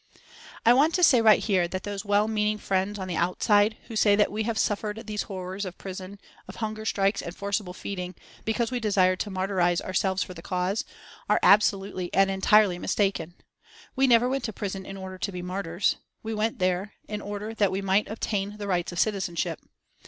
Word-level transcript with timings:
I 0.65 0.73
want 0.73 0.95
to 0.95 1.03
say 1.03 1.21
right 1.21 1.37
here, 1.43 1.67
that 1.67 1.83
those 1.83 2.03
well 2.03 2.27
meaning 2.27 2.57
friends 2.57 2.97
on 2.97 3.07
the 3.07 3.15
outside 3.17 3.77
who 3.83 3.95
say 3.95 4.15
that 4.15 4.31
we 4.31 4.41
have 4.45 4.57
suffered 4.57 5.05
these 5.05 5.21
horrors 5.29 5.63
of 5.63 5.77
prison, 5.77 6.19
of 6.47 6.55
hunger 6.55 6.85
strikes 6.85 7.21
and 7.21 7.35
forcible 7.35 7.75
feeding, 7.75 8.15
because 8.43 8.71
we 8.71 8.79
desired 8.79 9.19
to 9.19 9.29
martyrise 9.29 9.79
ourselves 9.79 10.23
for 10.23 10.33
the 10.33 10.41
cause, 10.41 10.85
are 11.29 11.39
absolutely 11.43 12.11
and 12.15 12.31
entirely 12.31 12.79
mistaken. 12.79 13.35
We 13.95 14.07
never 14.07 14.27
went 14.27 14.43
to 14.45 14.53
prison 14.53 14.87
in 14.87 14.97
order 14.97 15.19
to 15.19 15.31
be 15.31 15.43
martyrs. 15.43 15.97
We 16.23 16.33
went 16.33 16.57
there 16.57 16.93
in 17.07 17.21
order 17.21 17.53
that 17.53 17.71
we 17.71 17.83
might 17.83 18.07
obtain 18.09 18.57
the 18.57 18.65
rights 18.67 18.91
of 18.91 18.97
citizenship. 18.97 19.59